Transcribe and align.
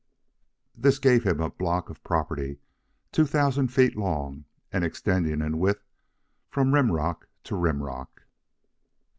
This 0.75 0.97
gave 0.97 1.23
him 1.25 1.39
a 1.39 1.51
block 1.51 1.91
of 1.91 2.03
property 2.03 2.57
two 3.11 3.27
thousand 3.27 3.67
feet 3.67 3.95
long 3.95 4.45
and 4.73 4.83
extending 4.83 5.41
in 5.41 5.59
width 5.59 5.85
from 6.49 6.73
rim 6.73 6.91
rock 6.91 7.27
to 7.43 7.55
rim 7.55 7.83
rock. 7.83 8.23